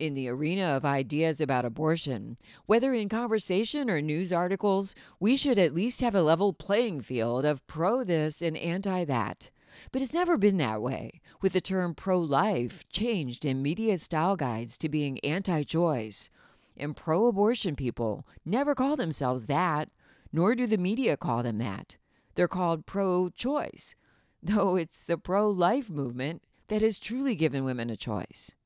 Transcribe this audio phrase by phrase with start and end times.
[0.00, 5.58] In the arena of ideas about abortion, whether in conversation or news articles, we should
[5.58, 9.50] at least have a level playing field of pro this and anti that.
[9.92, 14.36] But it's never been that way, with the term pro life changed in media style
[14.36, 16.30] guides to being anti choice.
[16.78, 19.90] And pro abortion people never call themselves that,
[20.32, 21.98] nor do the media call them that.
[22.36, 23.94] They're called pro choice,
[24.42, 28.56] though it's the pro life movement that has truly given women a choice.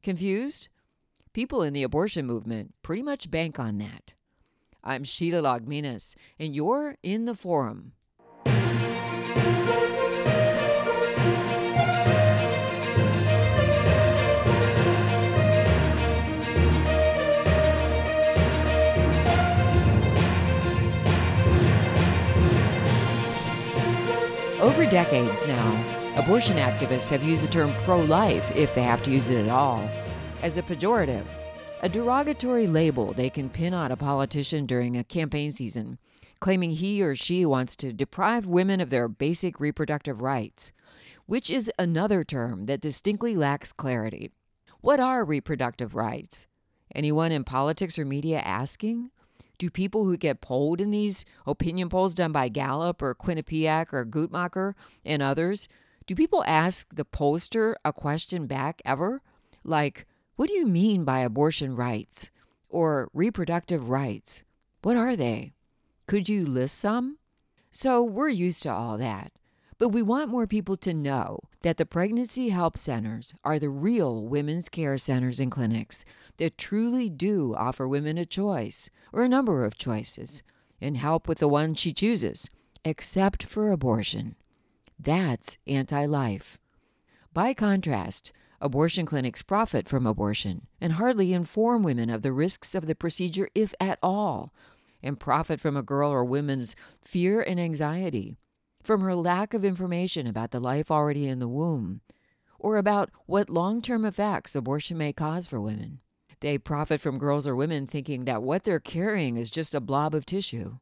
[0.00, 0.68] Confused?
[1.34, 4.14] People in the abortion movement pretty much bank on that.
[4.84, 7.94] I'm Sheila Liaugminas, and you're in the forum.
[24.60, 29.10] Over decades now, abortion activists have used the term pro life, if they have to
[29.10, 29.90] use it at all,
[30.44, 31.24] as a pejorative,
[31.80, 35.98] a derogatory label they can pin on a politician during a campaign season,
[36.38, 40.70] claiming he or she wants to deprive women of their basic reproductive rights,
[41.24, 44.30] which is another term that distinctly lacks clarity.
[44.82, 46.46] What are reproductive rights?
[46.94, 49.10] Anyone in politics or media asking?
[49.56, 54.04] Do people who get polled in these opinion polls done by Gallup or Quinnipiac or
[54.04, 54.74] Guttmacher
[55.06, 55.68] and others,
[56.06, 59.22] do people ask the pollster a question back ever?
[59.64, 62.30] Like, what do you mean by abortion rights
[62.68, 64.42] or reproductive rights?
[64.82, 65.54] What are they?
[66.06, 67.18] Could you list some?
[67.70, 69.32] So we're used to all that.
[69.78, 74.22] But we want more people to know that the pregnancy help centers are the real
[74.22, 76.04] women's care centers and clinics
[76.36, 80.42] that truly do offer women a choice or a number of choices
[80.80, 82.50] and help with the one she chooses,
[82.84, 84.36] except for abortion.
[84.98, 86.58] That's anti life.
[87.32, 88.32] By contrast,
[88.64, 93.46] abortion clinics profit from abortion and hardly inform women of the risks of the procedure,
[93.54, 94.54] if at all,
[95.02, 98.38] and profit from a girl or woman's fear and anxiety
[98.82, 102.00] from her lack of information about the life already in the womb,
[102.58, 106.00] or about what long term effects abortion may cause for women.
[106.40, 110.14] They profit from girls or women thinking that what they're carrying is just a blob
[110.14, 110.78] of tissue.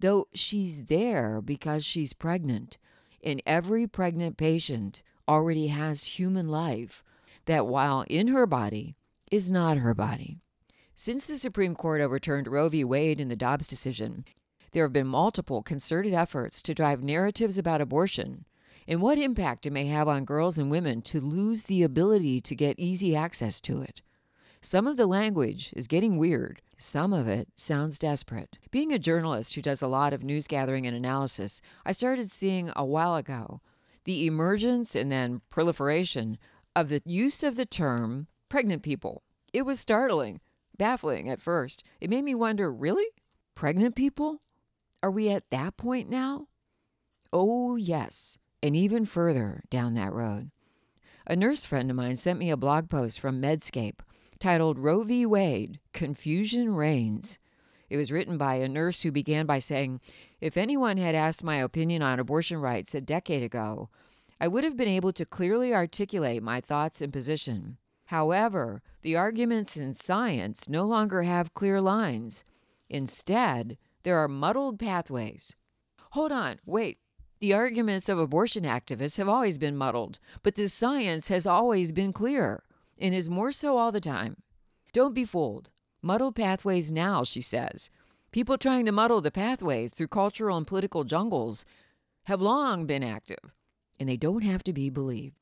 [0.00, 2.76] Though she's there because she's pregnant,
[3.22, 7.03] and every pregnant patient already has human life
[7.46, 8.96] that, while in her body,
[9.30, 10.38] is not her body.
[10.94, 12.84] Since the Supreme Court overturned Roe v.
[12.84, 14.24] Wade in the Dobbs decision,
[14.72, 18.44] there have been multiple concerted efforts to drive narratives about abortion
[18.86, 22.54] and what impact it may have on girls and women to lose the ability to
[22.54, 24.02] get easy access to it.
[24.60, 26.62] Some of the language is getting weird.
[26.76, 28.58] Some of it sounds desperate.
[28.70, 32.72] Being a journalist who does a lot of news gathering and analysis, I started seeing
[32.74, 33.60] a while ago
[34.04, 36.38] the emergence and then proliferation
[36.76, 39.22] of the use of the term pregnant people.
[39.52, 40.40] It was startling,
[40.76, 41.84] baffling at first.
[42.00, 43.06] It made me wonder really?
[43.54, 44.42] Pregnant people?
[45.02, 46.48] Are we at that point now?
[47.32, 50.50] Oh, yes, and even further down that road.
[51.26, 54.00] A nurse friend of mine sent me a blog post from Medscape
[54.38, 55.24] titled Roe v.
[55.24, 57.38] Wade Confusion Reigns.
[57.88, 60.00] It was written by a nurse who began by saying,
[60.40, 63.88] If anyone had asked my opinion on abortion rights a decade ago,
[64.44, 67.78] I would have been able to clearly articulate my thoughts and position.
[68.08, 72.44] However, the arguments in science no longer have clear lines.
[72.90, 75.56] Instead, there are muddled pathways.
[76.10, 76.98] Hold on, wait.
[77.40, 82.12] The arguments of abortion activists have always been muddled, but the science has always been
[82.12, 82.64] clear
[82.98, 84.42] and is more so all the time.
[84.92, 85.70] Don't be fooled.
[86.02, 87.88] Muddled pathways now, she says.
[88.30, 91.64] People trying to muddle the pathways through cultural and political jungles
[92.24, 93.54] have long been active,
[93.98, 95.36] and they don't have to be believed.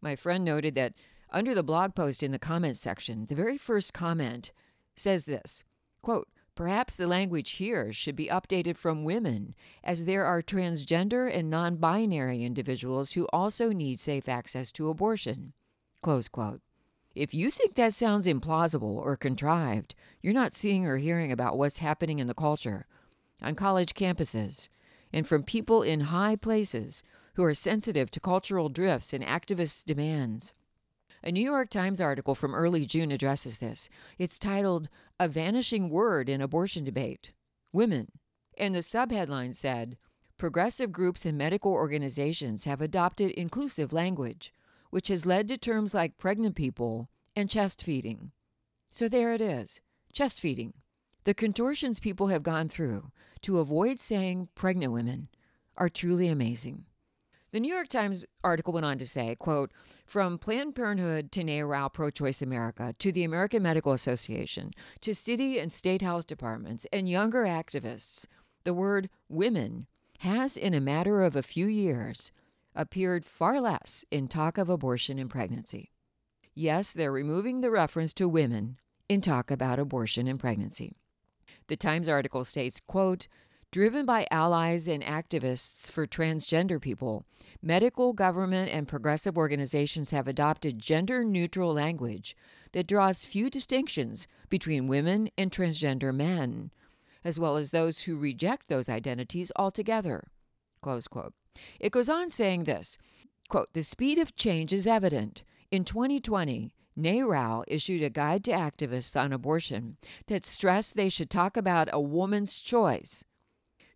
[0.00, 0.94] My friend noted that
[1.30, 4.52] under the blog post in the comments section, the very first comment
[4.94, 5.64] says this
[6.02, 11.48] quote, Perhaps the language here should be updated from women, as there are transgender and
[11.48, 15.54] non binary individuals who also need safe access to abortion.
[16.02, 16.60] Close quote.
[17.14, 21.78] If you think that sounds implausible or contrived, you're not seeing or hearing about what's
[21.78, 22.86] happening in the culture,
[23.40, 24.68] on college campuses,
[25.12, 27.02] and from people in high places
[27.34, 30.52] who are sensitive to cultural drifts and activist demands.
[31.24, 33.88] A New York Times article from early June addresses this.
[34.18, 34.88] It's titled
[35.20, 37.32] A Vanishing Word in Abortion Debate
[37.72, 38.08] Women.
[38.58, 39.96] And the subheadline said
[40.36, 44.52] Progressive groups and medical organizations have adopted inclusive language,
[44.90, 48.32] which has led to terms like pregnant people and chest feeding.
[48.90, 49.80] So there it is
[50.12, 50.74] chest feeding.
[51.24, 53.12] The contortions people have gone through
[53.42, 55.28] to avoid saying pregnant women
[55.76, 56.86] are truly amazing.
[57.52, 59.72] The New York Times article went on to say, quote,
[60.06, 64.70] from Planned Parenthood to NARAL Pro Choice America to the American Medical Association
[65.02, 68.26] to city and state health departments and younger activists,
[68.64, 69.86] the word women
[70.20, 72.32] has, in a matter of a few years,
[72.74, 75.90] appeared far less in talk of abortion and pregnancy.
[76.54, 78.78] Yes, they're removing the reference to women
[79.10, 80.96] in talk about abortion and pregnancy.
[81.68, 83.28] The Times article states, quote,
[83.72, 87.24] Driven by allies and activists for transgender people,
[87.62, 92.36] medical, government, and progressive organizations have adopted gender neutral language
[92.72, 96.70] that draws few distinctions between women and transgender men,
[97.24, 100.28] as well as those who reject those identities altogether.
[101.80, 102.98] It goes on saying this
[103.48, 105.44] quote, The speed of change is evident.
[105.70, 109.96] In 2020, NARAL issued a guide to activists on abortion
[110.26, 113.24] that stressed they should talk about a woman's choice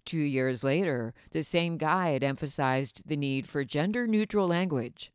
[0.06, 5.11] Two years later, the same guide emphasized the need for gender neutral language.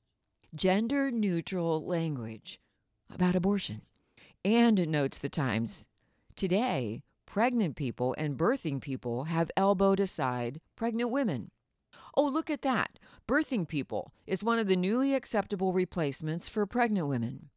[0.54, 2.60] Gender neutral language
[3.10, 3.84] about abortion.
[4.44, 5.88] And notes the Times
[6.36, 11.52] today, pregnant people and birthing people have elbowed aside pregnant women.
[12.14, 13.00] Oh, look at that.
[13.26, 17.50] Birthing people is one of the newly acceptable replacements for pregnant women.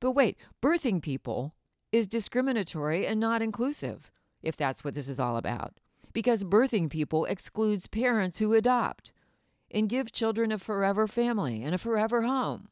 [0.00, 1.54] But wait, birthing people
[1.92, 4.10] is discriminatory and not inclusive,
[4.42, 5.78] if that's what this is all about
[6.14, 9.12] because birthing people excludes parents who adopt
[9.70, 12.68] and give children a forever family and a forever home.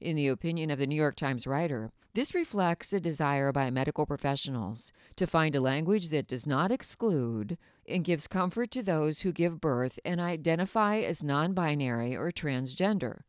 [0.00, 4.06] In the opinion of the New York Times writer, this reflects a desire by medical
[4.06, 9.32] professionals to find a language that does not exclude and gives comfort to those who
[9.32, 13.20] give birth and identify as non binary or transgender.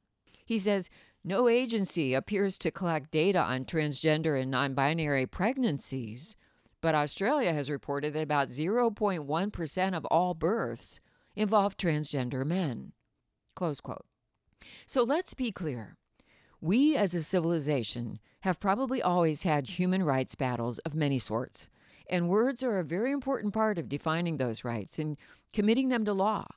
[0.46, 0.90] He says,
[1.24, 6.36] no agency appears to collect data on transgender and non binary pregnancies,
[6.82, 11.00] but Australia has reported that about 0.1% of all births
[11.36, 12.94] involve transgender men.
[13.56, 14.06] Close quote.
[14.86, 15.98] So let's be clear.
[16.62, 21.70] We as a civilization have probably always had human rights battles of many sorts,
[22.10, 25.18] and words are a very important part of defining those rights and
[25.54, 26.48] committing them to law.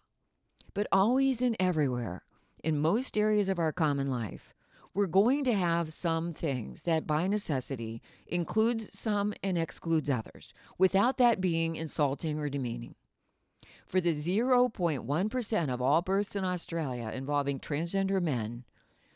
[0.74, 2.24] But always and everywhere,
[2.64, 4.54] in most areas of our common life,
[4.94, 11.18] we're going to have some things that by necessity includes some and excludes others, without
[11.18, 12.94] that being insulting or demeaning.
[13.86, 18.64] For the 0.1% of all births in Australia involving transgender men,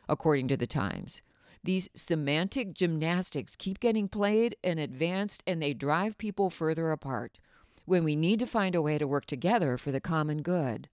[0.09, 1.23] according to the Times,
[1.65, 7.39] these semantic gymnastics keep getting played and advanced, and they drive people further apart
[7.85, 10.89] when we need to find a way to work together for the common good.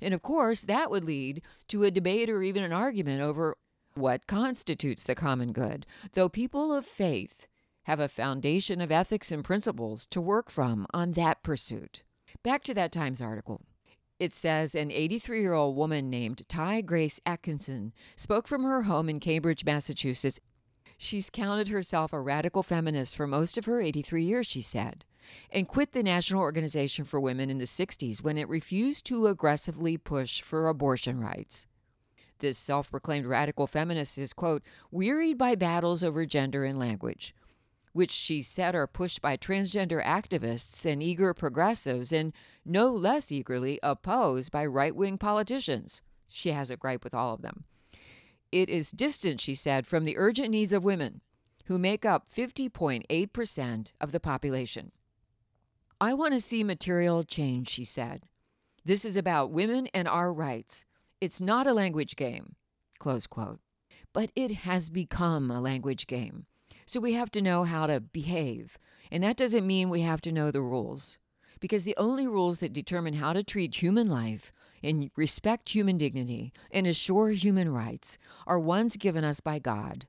[0.00, 3.56] And of course, that would lead to a debate or even an argument over
[3.98, 7.46] what constitutes the common good, though people of faith
[7.84, 12.02] have a foundation of ethics and principles to work from on that pursuit.
[12.42, 13.62] Back to that Times article.
[14.18, 19.20] It says an 83 year old woman named Ti-Grace Atkinson spoke from her home in
[19.20, 20.40] Cambridge, Massachusetts.
[20.98, 25.04] She's counted herself a radical feminist for most of her 83 years, she said,
[25.50, 29.96] and quit the National Organization for Women in the 60s when it refused to aggressively
[29.96, 31.66] push for abortion rights.
[32.38, 37.34] This self proclaimed radical feminist is, quote, wearied by battles over gender and language,
[37.92, 42.32] which she said are pushed by transgender activists and eager progressives, and
[42.64, 46.02] no less eagerly opposed by right wing politicians.
[46.28, 47.64] She has a gripe with all of them.
[48.52, 51.20] It is distant, she said, from the urgent needs of women,
[51.66, 54.92] who make up 50.8% of the population.
[56.00, 58.22] I want to see material change, she said.
[58.84, 60.84] This is about women and our rights.
[61.20, 62.54] It's not a language game,
[63.00, 63.58] close quote.
[64.12, 66.46] But it has become a language game.
[66.86, 68.78] So we have to know how to behave.
[69.10, 71.18] And that doesn't mean we have to know the rules.
[71.58, 76.52] Because the only rules that determine how to treat human life and respect human dignity
[76.70, 80.06] and assure human rights are ones given us by God.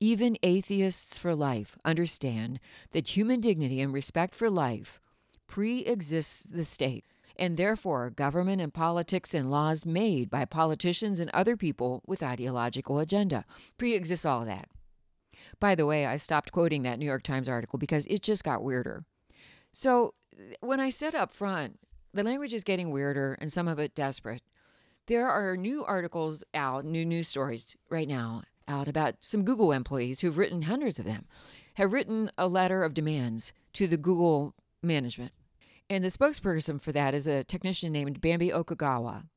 [0.00, 2.60] Even atheists for life understand
[2.92, 5.00] that human dignity and respect for life
[5.46, 7.06] pre exists the state
[7.38, 12.98] and therefore government and politics and laws made by politicians and other people with ideological
[12.98, 13.44] agenda.
[13.78, 14.68] Pre-exists all of that.
[15.60, 18.62] By the way, I stopped quoting that New York Times article because it just got
[18.62, 19.04] weirder.
[19.72, 20.14] So
[20.60, 21.78] when I said up front,
[22.12, 24.42] the language is getting weirder and some of it desperate.
[25.06, 30.20] There are new articles out, new news stories right now out about some Google employees
[30.20, 31.26] who've written hundreds of them,
[31.74, 35.32] have written a letter of demands to the Google management
[35.88, 39.28] and the spokesperson for that is a technician named Bambi Okugawa.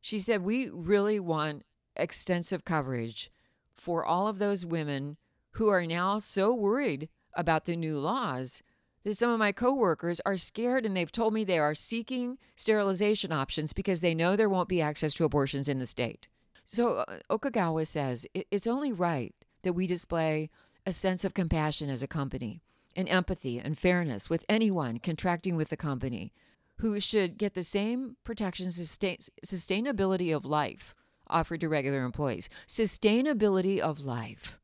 [0.00, 1.64] She said, We really want
[1.96, 3.30] extensive coverage
[3.72, 5.16] for all of those women
[5.52, 8.62] who are now so worried about the new laws
[9.04, 13.32] that some of my coworkers are scared and they've told me they are seeking sterilization
[13.32, 16.28] options because they know there won't be access to abortions in the state.
[16.64, 20.50] So uh, Okugawa says it's only right that we display
[20.86, 22.62] a sense of compassion as a company
[22.96, 26.32] and empathy and fairness with anyone contracting with the company
[26.78, 30.94] who should get the same protection sustain, sustainability of life
[31.28, 32.48] offered to regular employees.
[32.66, 34.58] Sustainability of life.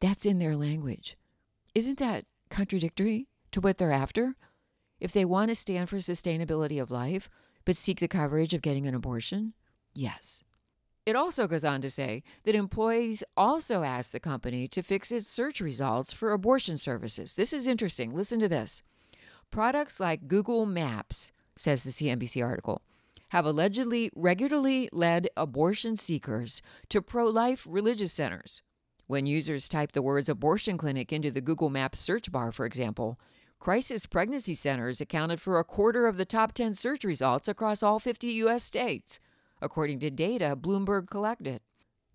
[0.00, 1.16] That's in their language.
[1.74, 4.34] Isn't that contradictory to what they're after?
[5.00, 7.28] If they want to stand for sustainability of life,
[7.64, 9.54] but seek the coverage of getting an abortion?
[9.94, 10.44] Yes.
[11.04, 15.26] It also goes on to say that employees also asked the company to fix its
[15.26, 17.34] search results for abortion services.
[17.34, 18.14] This is interesting.
[18.14, 18.82] Listen to this.
[19.50, 22.82] Products like Google Maps, says the CNBC article,
[23.30, 28.62] have allegedly regularly led abortion seekers to pro life religious centers.
[29.08, 33.18] When users type the words abortion clinic into the Google Maps search bar, for example,
[33.58, 37.98] crisis pregnancy centers accounted for a quarter of the top 10 search results across all
[37.98, 38.62] 50 U.S.
[38.62, 39.18] states
[39.62, 41.60] according to data Bloomberg collected.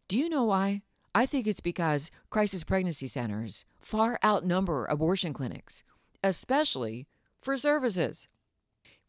[0.08, 0.84] Do you know why?
[1.16, 5.84] I think it's because crisis pregnancy centers far outnumber abortion clinics,
[6.24, 7.08] especially
[7.42, 8.28] for services.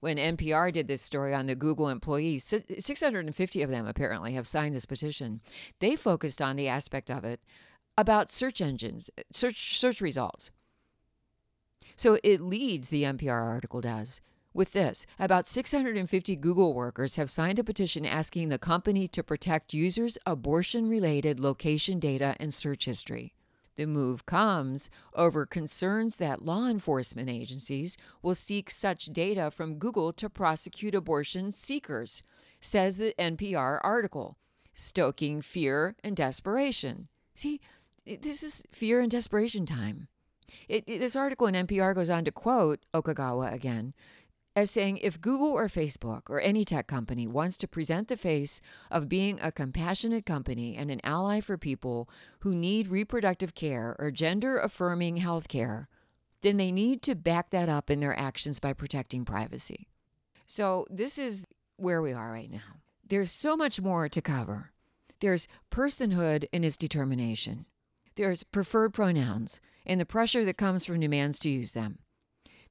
[0.00, 4.74] When NPR did this story on the Google employees, 650 of them apparently have signed
[4.74, 5.40] this petition.
[5.80, 7.40] They focused on the aspect of it
[7.96, 10.52] about search engines, search search results.
[11.96, 14.20] So it leads the NPR article does
[14.54, 19.74] with this, about 650 Google workers have signed a petition asking the company to protect
[19.74, 23.34] users' abortion related location data and search history.
[23.76, 30.12] The move comes over concerns that law enforcement agencies will seek such data from Google
[30.14, 32.24] to prosecute abortion seekers,
[32.60, 34.36] says the NPR article,
[34.74, 37.06] stoking fear and desperation.
[37.36, 37.60] See,
[38.04, 40.08] this is fear and desperation time.
[40.68, 43.94] It, it, this article in NPR goes on to quote Okugawa again,
[44.58, 48.60] as saying if Google or Facebook or any tech company wants to present the face
[48.90, 52.10] of being a compassionate company and an ally for people
[52.40, 55.88] who need reproductive care or gender affirming health care,
[56.42, 59.86] then they need to back that up in their actions by protecting privacy.
[60.44, 61.46] So, this is
[61.76, 62.80] where we are right now.
[63.06, 64.72] There's so much more to cover.
[65.20, 67.66] There's personhood and its determination.
[68.16, 72.00] There's preferred pronouns and the pressure that comes from demands to use them.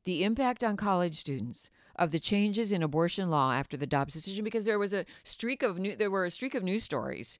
[0.08, 4.44] The impact on college students of the changes in abortion law after the Dobbs decision
[4.44, 7.39] because there was a streak of new, there were a streak of news stories,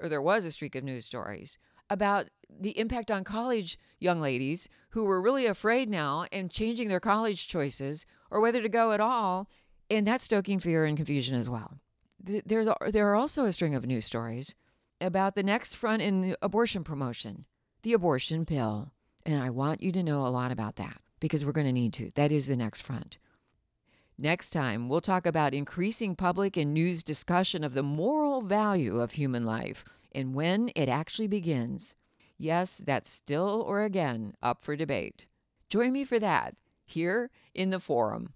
[0.00, 1.58] or there was a streak of news stories
[1.90, 7.00] about the impact on college young ladies who were really afraid now and changing their
[7.00, 9.48] college choices or whether to go at all,
[9.90, 11.78] and that's stoking fear and confusion as well.
[12.20, 14.54] There's there are also a string of news stories
[15.00, 17.44] about the next front in abortion promotion,
[17.82, 18.92] the abortion pill,
[19.24, 21.92] and I want you to know a lot about that because we're going to need
[21.94, 22.10] to.
[22.16, 23.18] That is the next front.
[24.20, 29.12] Next time, we'll talk about increasing public and news discussion of the moral value of
[29.12, 31.94] human life and when it actually begins.
[32.36, 35.28] Yes, that's still or again up for debate.
[35.70, 38.32] Join me for that here in the forum.